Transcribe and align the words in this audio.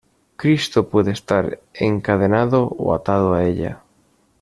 Cristo 0.35 0.89
puede 0.89 1.11
estar 1.11 1.59
encadenado 1.75 2.69
o 2.69 2.95
atado 2.95 3.35
a 3.35 3.45
ella. 3.45 3.83